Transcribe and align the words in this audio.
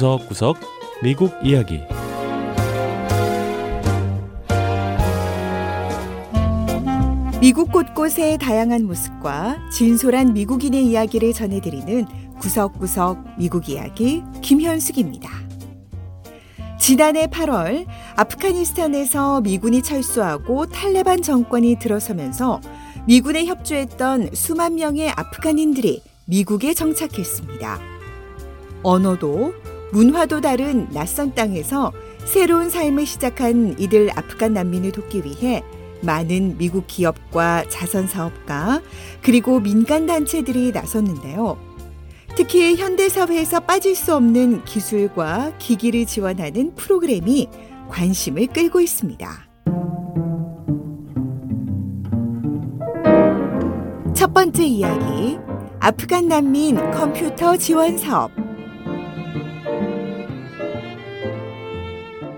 구석구석 0.00 0.56
미국 1.02 1.30
이야기 1.44 1.82
미국 7.38 7.70
곳곳의 7.70 8.38
다양한 8.38 8.86
모습과 8.86 9.58
진솔한 9.70 10.32
미국인의 10.32 10.86
이야기를 10.86 11.34
전해드리는 11.34 12.06
구석구석 12.38 13.36
미국 13.36 13.68
이야기 13.68 14.22
김현숙입니다. 14.40 15.28
지난해 16.78 17.26
8월 17.26 17.84
아프가니스탄에서 18.16 19.42
미군이 19.42 19.82
철수하고 19.82 20.64
탈레반 20.64 21.20
정권이 21.20 21.78
들어서면서 21.78 22.62
미군에 23.06 23.44
협조했던 23.44 24.30
수만 24.32 24.76
명의 24.76 25.10
아프간인들이 25.10 26.02
미국에 26.24 26.72
정착했습니다. 26.72 27.78
언어도 28.82 29.52
문화도 29.92 30.40
다른 30.40 30.88
낯선 30.90 31.34
땅에서 31.34 31.92
새로운 32.24 32.70
삶을 32.70 33.06
시작한 33.06 33.78
이들 33.78 34.10
아프간 34.16 34.54
난민을 34.54 34.92
돕기 34.92 35.22
위해 35.24 35.62
많은 36.02 36.56
미국 36.58 36.86
기업과 36.86 37.64
자선 37.68 38.06
사업가 38.06 38.80
그리고 39.22 39.60
민간 39.60 40.06
단체들이 40.06 40.72
나섰는데요. 40.72 41.58
특히 42.36 42.76
현대 42.76 43.08
사회에서 43.08 43.60
빠질 43.60 43.94
수 43.94 44.14
없는 44.14 44.64
기술과 44.64 45.52
기기를 45.58 46.06
지원하는 46.06 46.74
프로그램이 46.74 47.48
관심을 47.88 48.46
끌고 48.46 48.80
있습니다. 48.80 49.28
첫 54.14 54.32
번째 54.32 54.64
이야기 54.64 55.38
아프간 55.80 56.28
난민 56.28 56.76
컴퓨터 56.92 57.56
지원 57.56 57.98
사업 57.98 58.39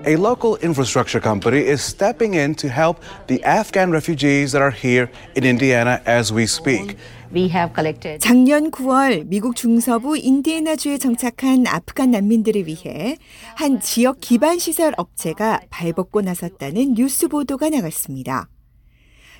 A 0.04 0.16
local 0.16 0.56
infrastructure 0.62 1.20
company 1.20 1.60
is 1.60 1.80
stepping 1.80 2.34
in 2.34 2.54
to 2.56 2.68
help 2.68 2.98
the 3.28 3.42
Afghan 3.44 3.90
refugees 3.92 4.52
that 4.52 4.60
are 4.62 4.70
here 4.72 5.10
in 5.36 5.44
Indiana 5.44 6.00
as 6.06 6.32
we 6.32 6.46
speak. 6.46 6.96
we 7.32 7.48
have 7.48 7.72
collected 7.72 8.20
작년 8.20 8.70
9월 8.70 9.24
미국 9.26 9.56
중서부 9.56 10.18
인디애나주에 10.18 10.98
정착한 10.98 11.66
아프간 11.66 12.10
난민들을 12.10 12.66
위해 12.66 13.16
한 13.54 13.80
지역 13.80 14.20
기반 14.20 14.58
시설 14.58 14.92
업체가 14.96 15.60
발벗고 15.70 16.20
나섰다는 16.20 16.94
뉴스 16.94 17.28
보도가 17.28 17.70
나갔습니다. 17.70 18.48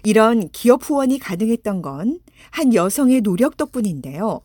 이런 0.05 0.49
기업 0.51 0.89
후원이 0.89 1.19
가능했던 1.19 1.83
건 1.83 2.19
한 2.51 2.75
여성의 2.75 3.21
노력 3.23 3.57
덕분인데요. 3.57 4.41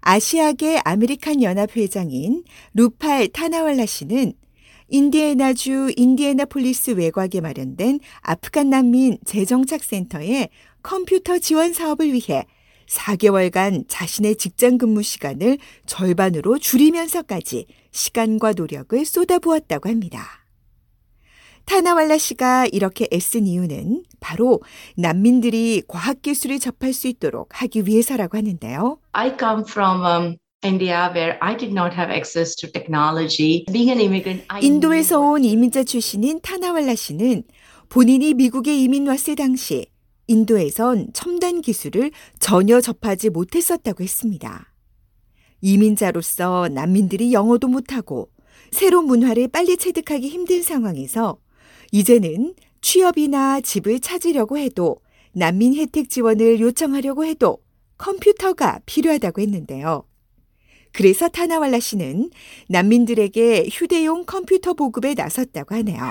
아시아계 0.00 0.80
아메리칸 0.84 1.42
연합 1.42 1.76
회장인 1.76 2.44
루팔 2.74 3.28
타나왈라 3.28 3.86
씨는 3.86 4.32
인디애나주 4.90 5.92
인디애나폴리스 5.96 6.92
외곽에 6.92 7.40
마련된 7.40 8.00
아프간 8.20 8.70
난민 8.70 9.18
재정착 9.24 9.84
센터의 9.84 10.50
컴퓨터 10.82 11.38
지원 11.38 11.72
사업을 11.72 12.12
위해 12.12 12.44
4개월간 12.88 13.84
자신의 13.86 14.36
직장 14.36 14.76
근무 14.76 15.02
시간을 15.02 15.58
절반으로 15.86 16.58
줄이면서까지 16.58 17.66
시간과 17.92 18.54
노력을 18.56 19.04
쏟아부었다고 19.04 19.88
합니다. 19.88 20.26
타나왈라 21.66 22.18
씨가 22.18 22.66
이렇게 22.72 23.06
애쓴 23.12 23.46
이유는 23.46 24.02
바로 24.18 24.60
난민들이 24.96 25.82
과학기술을 25.86 26.58
접할 26.58 26.92
수 26.92 27.06
있도록 27.06 27.62
하기 27.62 27.86
위해서라고 27.86 28.36
하는데요. 28.38 28.98
I 29.12 29.36
come 29.38 29.62
from 29.68 30.36
인도에서 34.60 35.18
온 35.18 35.42
이민자 35.42 35.84
출신인 35.84 36.38
타나왈라 36.42 36.94
씨는 36.94 37.44
본인이 37.88 38.34
미국에 38.34 38.76
이민 38.76 39.08
왔을 39.08 39.36
당시 39.36 39.86
인도에선 40.26 41.14
첨단 41.14 41.62
기술을 41.62 42.10
전혀 42.38 42.82
접하지 42.82 43.30
못했었다고 43.30 44.02
했습니다. 44.04 44.74
이민자로서 45.62 46.68
난민들이 46.68 47.32
영어도 47.32 47.66
못하고 47.66 48.28
새로운 48.70 49.06
문화를 49.06 49.48
빨리 49.48 49.78
체득하기 49.78 50.28
힘든 50.28 50.62
상황에서 50.62 51.38
이제는 51.90 52.54
취업이나 52.82 53.62
집을 53.62 54.00
찾으려고 54.00 54.58
해도 54.58 54.98
난민 55.32 55.74
혜택 55.74 56.10
지원을 56.10 56.60
요청하려고 56.60 57.24
해도 57.24 57.58
컴퓨터가 57.96 58.80
필요하다고 58.84 59.40
했는데요. 59.40 60.09
그래서 60.92 61.28
타나왈라 61.28 61.78
씨는 61.78 62.30
난민들에게 62.68 63.68
휴대용 63.70 64.24
컴퓨터 64.26 64.74
보급에 64.74 65.14
나섰다고 65.14 65.74
하네요. 65.76 66.10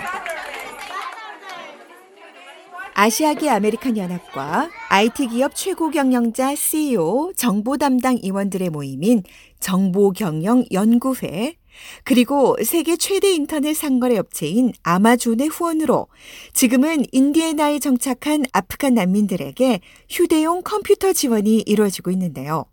아시아계 2.94 3.50
아메리칸 3.50 3.96
연합과 3.96 4.70
IT 4.90 5.28
기업 5.28 5.56
최고 5.56 5.90
경영자 5.90 6.56
CEO 6.56 7.32
정보 7.34 7.78
담당 7.78 8.18
임원들의 8.22 8.70
모임인 8.72 9.24
정보 9.62 10.12
경영 10.12 10.66
연구회 10.74 11.56
그리고 12.04 12.58
세계 12.62 12.98
최대 12.98 13.32
인터넷 13.32 13.74
상거래 13.74 14.18
업체인 14.18 14.74
아마존의 14.84 15.48
후원으로 15.48 16.08
지금은 16.52 17.06
인디애나에 17.14 17.80
정착한 17.80 18.44
아프간 18.52 18.96
난민들에게 18.96 19.80
휴대용 20.10 20.62
컴퓨터 20.64 21.14
지원이 21.14 21.64
이루어지고 21.68 22.12
있는데요. 22.12 22.66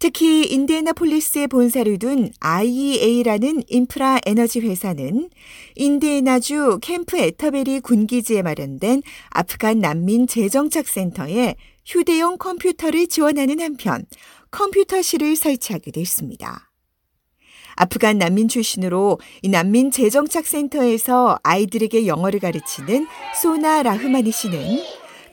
특히 0.00 0.46
인디애나폴리스에 0.46 1.46
본사를 1.46 1.98
둔 1.98 2.30
IEA라는 2.40 3.64
인프라 3.68 4.18
에너지 4.24 4.60
회사는 4.60 5.28
인디애나주 5.76 6.78
캠프 6.80 7.18
에터베리 7.18 7.80
군기지에 7.80 8.40
마련된 8.40 9.02
아프간 9.28 9.80
난민 9.80 10.26
재정착 10.26 10.88
센터에 10.88 11.54
휴대용 11.84 12.38
컴퓨터를 12.38 13.08
지원하는 13.08 13.60
한편 13.60 14.06
컴퓨터실을 14.50 15.36
설치하기도 15.36 16.00
했습니다. 16.00 16.70
아프간 17.76 18.16
난민 18.16 18.48
출신으로 18.48 19.20
이 19.42 19.50
난민 19.50 19.90
재정착 19.90 20.46
센터에서 20.46 21.38
아이들에게 21.42 22.06
영어를 22.06 22.40
가르치는 22.40 23.06
소나 23.38 23.82
라흐마니 23.82 24.32
씨는 24.32 24.82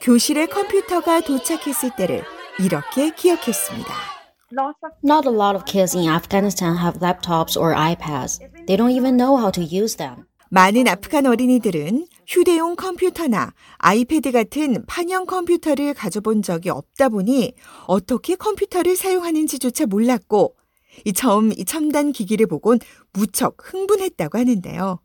교실에 0.02 0.48
컴퓨터가 0.48 1.22
도착했을 1.22 1.92
때를 1.96 2.22
이렇게 2.60 3.12
기억했습니다. 3.12 4.17
Not 4.52 5.26
a 5.26 5.30
lot 5.30 5.56
of 5.56 5.66
kids 5.66 5.94
in 5.94 6.08
Afghanistan 6.08 6.78
have 6.78 7.00
laptops 7.00 7.60
or 7.60 7.76
iPads. 7.76 8.40
They 8.66 8.78
don't 8.78 8.92
even 8.92 9.18
know 9.18 9.36
how 9.36 9.52
to 9.52 9.62
use 9.62 9.98
them. 9.98 10.26
많은 10.50 10.88
아프간 10.88 11.26
어린이들은 11.26 12.08
휴대용 12.26 12.78
컴퓨터나 12.78 13.52
아이패드 13.80 14.32
같은 14.32 14.86
판형 14.88 15.26
컴퓨터를 15.26 15.94
가져본 15.94 16.42
적이 16.42 16.70
없다 16.70 17.10
보니 17.10 17.54
어떻게 17.88 18.36
컴퓨터를 18.36 18.96
사용하는지조차 18.96 19.88
몰랐고 19.88 20.56
이 21.04 21.12
처음 21.12 21.52
이 21.52 21.66
첨단 21.66 22.14
기기를 22.14 22.48
보곤 22.48 22.80
무척 23.12 23.58
흥분했다고 23.60 24.38
하는데요. 24.38 25.02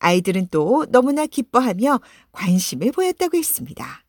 아이들은 0.00 0.48
또 0.50 0.84
너무나 0.90 1.24
기뻐하며 1.24 2.00
관심을 2.32 2.92
보였다고 2.92 3.38
했습니다. 3.38 4.04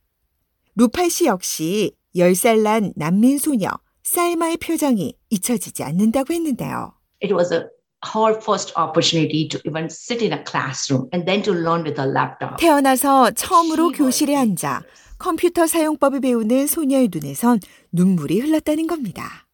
루팔 0.75 1.09
씨 1.09 1.25
역시 1.27 1.95
10살 2.15 2.61
난 2.61 2.91
난민 2.97 3.37
소녀 3.37 3.69
쌀마의 4.03 4.57
표정이 4.57 5.13
잊혀지지 5.29 5.83
않는다고 5.83 6.33
했는데요. 6.33 6.93
it 7.23 7.33
was 7.33 7.53
a 7.53 7.65
her 8.03 8.35
first 8.41 8.73
opportunity 8.75 9.47
to 9.47 9.59
even 9.65 9.85
sit 9.85 10.23
in 10.23 10.33
a 10.33 10.43
classroom 10.43 11.07
and 11.13 11.25
then 11.25 11.43
to 11.43 11.53
learn 11.53 11.83
with 11.83 11.99
a 12.01 12.07
laptop. 12.07 12.57
태어나서 12.59 13.31
처음으로 13.31 13.89
교실에 13.91 14.35
앉아 14.35 14.81
컴퓨터 15.19 15.67
사용법을 15.67 16.19
배우는 16.21 16.65
소녀의 16.65 17.09
눈에선 17.11 17.59
눈물이 17.91 18.39
흘렀다는 18.39 18.87
겁니다. 18.87 19.47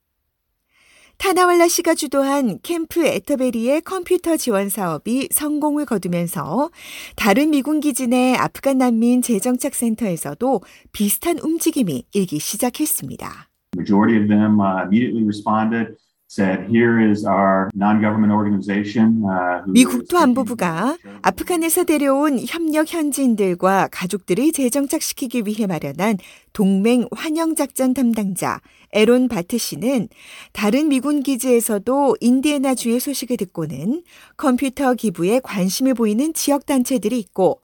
타나왈라 1.18 1.68
씨가 1.68 1.96
주도한 1.96 2.60
캠프 2.62 3.06
에터베리의 3.06 3.82
컴퓨터 3.82 4.38
지원 4.38 4.70
사업이 4.70 5.30
성공을 5.32 5.86
거두면서 5.86 6.70
다른 7.16 7.50
미군 7.50 7.80
기지 7.80 8.08
내 8.08 8.36
아프간 8.36 8.78
난민 8.78 9.24
재정착 9.24 9.74
센터에서도 9.74 10.62
비슷한 10.92 11.40
움직임이 11.40 12.06
일기 12.14 12.40
시작했습니다. 12.40 13.47
Majority 13.76 14.18
of 14.18 14.28
them 14.30 14.62
uh, 14.62 14.84
immediately 14.84 15.24
responded, 15.24 15.98
said, 16.28 16.68
"Here 16.70 17.00
is 17.00 17.26
our 17.26 17.70
non-government 17.76 18.32
organization." 18.32 19.24
Uh, 19.26 19.64
who 19.66 19.74
미 19.74 19.84
국토안보부가 19.84 20.98
아프간에서 21.22 21.84
데려온 21.84 22.40
협력 22.48 22.94
현지인들과 22.94 23.90
가족들을 23.92 24.54
재정착시키기 24.54 25.44
위해 25.46 25.68
마련한 25.68 26.18
동맹 26.54 27.08
환영작전 27.12 27.94
담당자 27.94 28.62
에론 28.94 29.28
바트 29.28 29.58
씨는 29.58 30.08
다른 30.54 30.88
미군 30.88 31.22
기지에서도 31.22 32.16
인디애나 32.22 32.76
주의 32.76 33.00
소식을 33.02 33.36
듣고는 33.36 34.04
컴퓨터 34.38 34.94
기부에 34.94 35.42
관심을 35.44 35.94
보이는 35.94 36.34
지역 36.34 36.66
단체들이 36.66 37.20
있고 37.20 37.62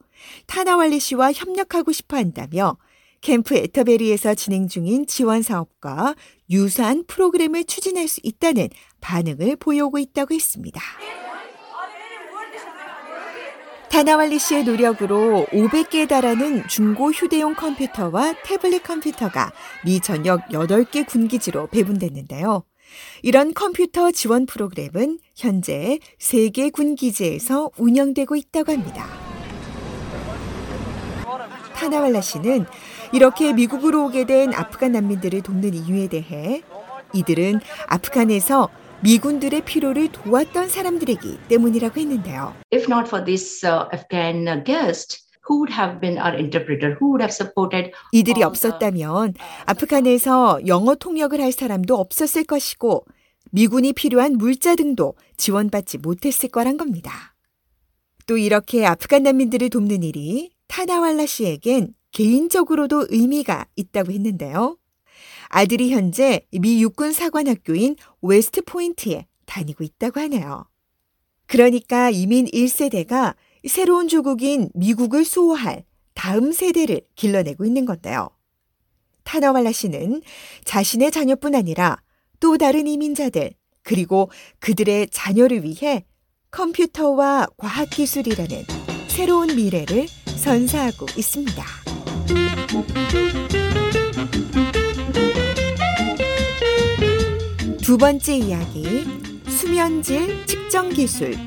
타나왈리 0.47 0.99
씨와 0.99 1.31
협력하고 1.31 1.93
싶어 1.93 2.17
한다며 2.17 2.77
캠프 3.23 3.55
에터베리에서 3.55 4.35
진행 4.35 4.67
중인 4.67 5.07
지원 5.07 5.41
사업과 5.41 6.13
유사한 6.49 7.05
프로그램을 7.07 7.63
추진할 7.63 8.09
수 8.09 8.19
있다는 8.21 8.67
반응을 8.99 9.55
보여오고 9.55 9.97
있다고 9.97 10.35
했습니다. 10.35 10.81
타나왈리 13.89 14.39
씨의 14.39 14.65
노력으로 14.65 15.47
500개에 15.51 16.09
달하는 16.09 16.67
중고 16.67 17.11
휴대용 17.11 17.55
컴퓨터와 17.55 18.33
태블릿 18.43 18.83
컴퓨터가 18.83 19.53
미 19.85 20.01
전역 20.01 20.49
8개 20.49 21.07
군기지로 21.07 21.67
배분됐는데요. 21.67 22.65
이런 23.21 23.53
컴퓨터 23.53 24.11
지원 24.11 24.45
프로그램은 24.45 25.19
현재 25.35 25.99
3개 26.19 26.73
군기지에서 26.73 27.71
운영되고 27.77 28.35
있다고 28.35 28.73
합니다. 28.73 29.23
타나왈라 31.83 32.21
씨는 32.21 32.65
이렇게 33.11 33.51
미국으로 33.51 34.05
오게 34.05 34.25
된 34.25 34.53
아프간 34.53 34.93
난민들을 34.93 35.41
돕는 35.41 35.73
이유에 35.73 36.07
대해 36.07 36.61
이들은 37.13 37.59
아프간에서 37.87 38.69
미군들의 39.01 39.65
필요를 39.65 40.13
도왔던 40.13 40.69
사람들이기 40.69 41.39
때문이라고 41.49 41.99
했는데요. 41.99 42.55
If 42.73 42.85
not 42.89 43.09
for 43.09 43.25
this 43.25 43.65
uh, 43.65 43.89
Afghan 43.93 44.63
guest, 44.63 45.19
who 45.49 45.59
would 45.59 45.73
have 45.73 45.99
been 45.99 46.17
our 46.17 46.37
interpreter? 46.37 46.95
Who 47.01 47.11
would 47.11 47.21
have 47.21 47.33
supported? 47.33 47.91
이들이 48.13 48.43
없었다면 48.43 49.33
아프간에서 49.65 50.61
영어 50.67 50.95
통역을 50.95 51.41
할 51.41 51.51
사람도 51.51 51.97
없었을 51.97 52.45
것이고 52.45 53.03
미군이 53.51 53.91
필요한 53.91 54.37
물자 54.37 54.75
등도 54.75 55.15
지원받지 55.35 55.97
못했을 55.97 56.47
거란 56.47 56.77
겁니다. 56.77 57.35
또 58.25 58.37
이렇게 58.37 58.85
아프간 58.85 59.23
난민들을 59.23 59.69
돕는 59.69 60.01
일이 60.01 60.52
타나왈라 60.73 61.27
씨에겐 61.27 61.93
개인적으로도 62.09 63.05
의미가 63.11 63.67
있다고 63.75 64.11
했는데요. 64.11 64.79
아들이 65.49 65.91
현재 65.93 66.47
미 66.51 66.81
육군 66.81 67.11
사관학교인 67.11 67.95
웨스트 68.23 68.63
포인트에 68.63 69.27
다니고 69.45 69.83
있다고 69.83 70.19
하네요. 70.21 70.65
그러니까 71.45 72.09
이민 72.09 72.47
1세대가 72.47 73.35
새로운 73.67 74.07
조국인 74.07 74.71
미국을 74.73 75.25
수호할 75.25 75.83
다음 76.15 76.51
세대를 76.51 77.01
길러내고 77.13 77.65
있는 77.65 77.85
건데요. 77.85 78.31
타나왈라 79.25 79.71
씨는 79.71 80.23
자신의 80.65 81.11
자녀뿐 81.11 81.53
아니라 81.53 82.01
또 82.39 82.57
다른 82.57 82.87
이민자들, 82.87 83.51
그리고 83.83 84.31
그들의 84.57 85.09
자녀를 85.11 85.63
위해 85.63 86.03
컴퓨터와 86.49 87.45
과학기술이라는 87.57 88.63
새로운 89.07 89.55
미래를 89.55 90.07
선사하고 90.43 91.05
있습니다. 91.17 91.63
두 97.81 97.97
번째 97.97 98.35
이야기, 98.35 99.05
수면질 99.47 100.45
측정 100.45 100.89
기술. 100.89 101.37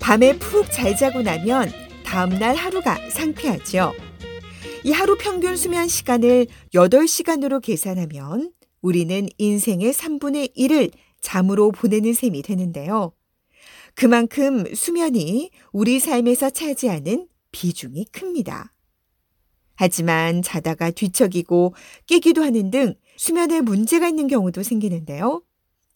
밤에 0.00 0.36
푹 0.40 0.66
잘 0.72 0.96
자고 0.96 1.22
나면 1.22 1.70
다음날 2.04 2.56
하루가 2.56 2.98
상쾌하죠. 3.10 3.92
이 4.82 4.90
하루 4.90 5.16
평균 5.16 5.56
수면 5.56 5.86
시간을 5.86 6.48
8시간으로 6.74 7.62
계산하면 7.62 8.50
우리는 8.82 9.28
인생의 9.38 9.92
3분의 9.92 10.56
1을 10.56 10.90
잠으로 11.20 11.70
보내는 11.70 12.14
셈이 12.14 12.42
되는데요. 12.42 13.12
그만큼 13.98 14.64
수면이 14.76 15.50
우리 15.72 15.98
삶에서 15.98 16.50
차지하는 16.50 17.26
비중이 17.50 18.04
큽니다. 18.12 18.72
하지만 19.74 20.40
자다가 20.40 20.92
뒤척이고 20.92 21.74
깨기도 22.06 22.44
하는 22.44 22.70
등 22.70 22.94
수면에 23.16 23.60
문제가 23.60 24.06
있는 24.08 24.28
경우도 24.28 24.62
생기는데요. 24.62 25.42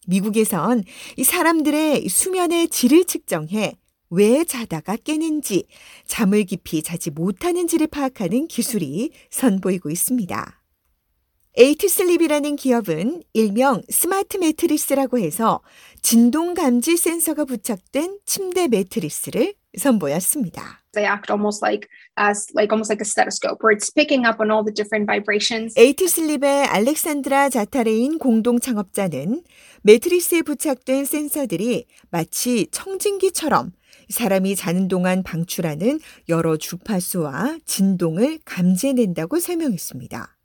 미국에선 0.05 0.83
이 1.15 1.23
사람들의 1.23 2.09
수면의 2.09 2.67
질을 2.67 3.05
측정해 3.05 3.77
왜 4.09 4.43
자다가 4.43 4.97
깨는지, 4.97 5.63
잠을 6.05 6.43
깊이 6.43 6.83
자지 6.83 7.09
못하는지를 7.09 7.87
파악하는 7.87 8.49
기술이 8.49 9.11
선보이고 9.29 9.89
있습니다. 9.89 10.62
에이트슬립이라는 11.55 12.55
기업은 12.55 13.21
일명 13.33 13.83
스마트 13.87 14.37
매트리스라고 14.37 15.19
해서 15.19 15.61
진동 16.01 16.55
감지 16.55 16.97
센서가 16.97 17.45
부착된 17.45 18.17
침대 18.25 18.67
매트리스를 18.67 19.53
선보였습니다. 19.77 20.83
they 20.93 21.07
act 21.07 21.31
almost 21.31 21.63
like 21.63 21.87
as 22.19 22.47
like 22.55 22.73
almost 22.73 22.91
like 22.91 23.01
a 23.01 23.05
stethoscope 23.05 23.61
where 23.63 23.75
it's 23.75 23.91
picking 23.93 24.25
up 24.25 24.41
on 24.41 24.49
all 24.49 24.63
the 24.65 24.73
different 24.73 25.05
vibrations 25.05 25.73
에이트슬립의 25.77 26.65
알렉산드라 26.65 27.49
자타레인 27.49 28.17
공동 28.17 28.59
창업자는 28.59 29.43
매트리스에 29.83 30.41
부착된 30.41 31.05
센서들이 31.05 31.85
마치 32.09 32.67
청진기처럼 32.71 33.73
사람이 34.09 34.55
자는 34.55 34.87
동안 34.87 35.21
방출하는 35.21 35.99
여러 36.29 36.57
주파수와 36.57 37.59
진동을 37.65 38.39
감지해낸다고 38.45 39.39
설명했습니다. 39.39 40.35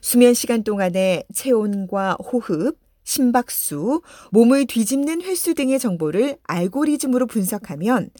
수면 0.00 0.34
시간 0.34 0.62
동안의 0.62 1.24
체온과 1.34 2.14
호흡, 2.14 2.78
심박수, 3.04 4.02
몸을 4.32 4.66
뒤집는 4.66 5.22
횟수 5.22 5.54
등의 5.54 5.78
정보를 5.78 6.38
알고리즘으로 6.42 7.26
분석하면 7.26 8.10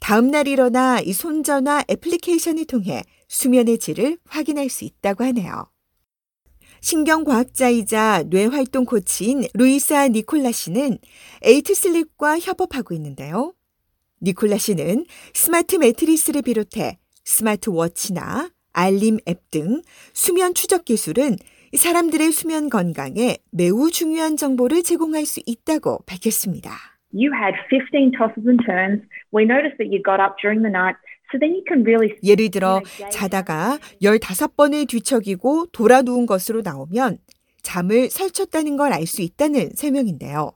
다음날 0.00 0.48
일어나 0.48 1.00
이 1.00 1.12
손전화 1.12 1.84
애플리케이션을 1.88 2.66
통해 2.66 3.02
수면의 3.28 3.78
질을 3.78 4.18
확인할 4.26 4.68
수 4.68 4.84
있다고 4.84 5.24
하네요. 5.24 5.70
신경과학자이자 6.80 8.24
뇌활동 8.26 8.84
코치인 8.84 9.46
루이사 9.54 10.08
니콜라 10.08 10.50
씨는 10.50 10.98
에이트슬립과 11.42 12.40
협업하고 12.40 12.92
있는데요. 12.94 13.54
니콜라 14.20 14.58
씨는 14.58 15.06
스마트 15.32 15.76
매트리스를 15.76 16.42
비롯해 16.42 16.98
스마트워치나 17.24 18.50
알림 18.72 19.18
앱 19.28 19.50
등 19.50 19.82
수면 20.12 20.54
추적 20.54 20.84
기술은 20.84 21.36
사람들의 21.76 22.32
수면 22.32 22.68
건강에 22.70 23.38
매우 23.50 23.90
중요한 23.90 24.36
정보를 24.36 24.82
제공할 24.82 25.24
수 25.26 25.40
있다고 25.46 26.00
밝혔습니다. 26.06 26.70
you 27.14 27.30
had 27.34 27.54
15 27.68 28.12
tosses 28.16 28.46
and 28.48 28.62
turns. 28.64 29.02
We 29.34 29.44
noticed 29.44 29.76
that 29.78 29.92
you 29.92 30.02
got 30.02 30.20
up 30.22 30.36
during 30.40 30.62
the 30.62 30.70
night. 30.72 30.96
예를 32.22 32.50
들어 32.50 32.82
자다가 33.10 33.78
15번을 34.02 34.86
뒤척이고 34.86 35.68
돌아 35.72 36.02
누운 36.02 36.26
것으로 36.26 36.60
나오면 36.60 37.16
잠을 37.62 38.10
설쳤다는 38.10 38.76
걸 38.76 38.92
알 38.92 39.06
수 39.06 39.22
있다는 39.22 39.70
설명인데요. 39.74 40.52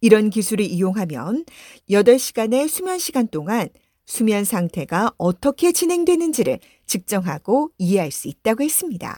이런 0.00 0.30
기술을 0.30 0.64
이용하면 0.64 1.44
8시간의 1.90 2.68
수면 2.68 2.98
시간 2.98 3.28
동안 3.28 3.68
수면 4.08 4.44
상태가 4.44 5.12
어떻게 5.18 5.70
진행되는지를 5.70 6.60
측정하고 6.86 7.70
이해할 7.76 8.10
수 8.10 8.26
있다고 8.26 8.64
했습니다. 8.64 9.16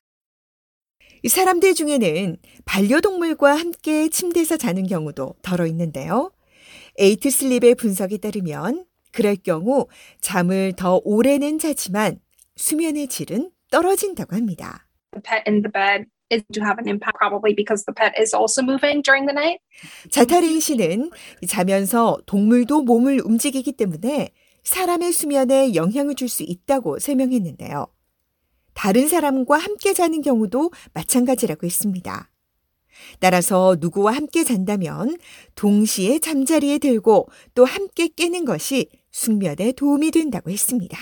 이 1.22 1.28
사람들 1.28 1.74
중에는 1.74 2.36
반려동물과 2.64 3.54
함께 3.54 4.08
침대에서 4.08 4.56
자는 4.56 4.88
경우도 4.88 5.36
덜어 5.42 5.66
있는데요. 5.66 6.32
에이트 6.98 7.30
슬립의 7.30 7.76
분석에 7.76 8.18
따르면 8.18 8.84
그럴 9.12 9.36
경우 9.36 9.86
잠을 10.20 10.72
더 10.76 11.00
오래는 11.04 11.60
자지만 11.60 12.18
수면의 12.56 13.06
질은 13.06 13.52
떨어진다고 13.70 14.34
합니다. 14.34 14.88
자타린 20.10 20.58
씨는 20.58 21.10
자면서 21.46 22.18
동물도 22.26 22.82
몸을 22.82 23.20
움직이기 23.24 23.72
때문에 23.72 24.30
사람의 24.64 25.12
수면에 25.12 25.74
영향을 25.74 26.14
줄 26.14 26.28
수 26.28 26.42
있다고 26.42 26.98
설명했는데요. 26.98 27.86
다른 28.74 29.08
사람과 29.08 29.58
함께 29.58 29.92
자는 29.92 30.22
경우도 30.22 30.70
마찬가지라고 30.94 31.66
했습니다. 31.66 32.30
따라서 33.18 33.76
누구와 33.80 34.14
함께 34.14 34.44
잔다면 34.44 35.16
동시에 35.54 36.18
잠자리에 36.18 36.78
들고 36.78 37.28
또 37.54 37.64
함께 37.64 38.08
깨는 38.08 38.44
것이 38.44 38.88
숙면에 39.10 39.72
도움이 39.72 40.10
된다고 40.10 40.50
했습니다. 40.50 40.98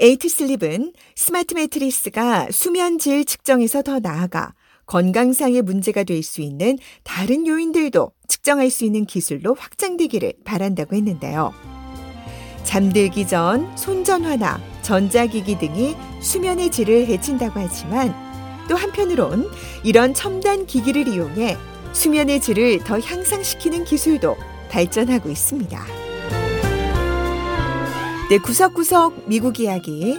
에이트 0.00 0.28
슬립은 0.28 0.92
스마트 1.16 1.54
매트리스가 1.54 2.48
수면 2.52 2.98
질 2.98 3.24
측정에서 3.24 3.82
더 3.82 3.98
나아가 3.98 4.54
건강상의 4.88 5.62
문제가 5.62 6.02
될 6.02 6.22
수 6.22 6.40
있는 6.40 6.78
다른 7.04 7.46
요인들도 7.46 8.10
측정할 8.26 8.70
수 8.70 8.84
있는 8.84 9.04
기술로 9.04 9.54
확장되기를 9.54 10.32
바란다고 10.44 10.96
했는데요. 10.96 11.52
잠들기 12.64 13.26
전 13.26 13.74
손전화나 13.76 14.60
전자기기 14.82 15.58
등이 15.58 15.94
수면의 16.20 16.70
질을 16.70 17.06
해친다고 17.06 17.60
하지만 17.60 18.14
또 18.68 18.76
한편으론 18.76 19.48
이런 19.84 20.12
첨단 20.12 20.66
기기를 20.66 21.06
이용해 21.06 21.56
수면의 21.92 22.40
질을 22.40 22.80
더 22.80 22.98
향상시키는 22.98 23.84
기술도 23.84 24.36
발전하고 24.70 25.30
있습니다. 25.30 25.84
네, 28.30 28.38
구석구석 28.38 29.28
미국 29.28 29.60
이야기. 29.60 30.18